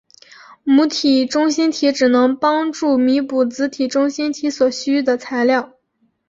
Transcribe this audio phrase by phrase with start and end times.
[0.63, 5.73] 母体中心体只能帮助弥补子体中心体所需的材料。